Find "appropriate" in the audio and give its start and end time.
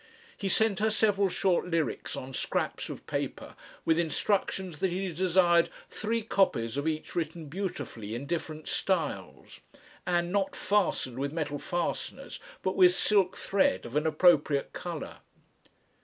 14.07-14.73